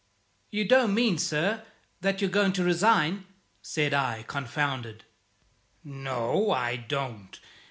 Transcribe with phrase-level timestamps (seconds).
[0.49, 1.63] "You don't mean, sir,
[1.99, 3.27] that you're going to resign!"
[3.61, 5.03] said I, confounded.
[5.83, 7.39] "No, I don't.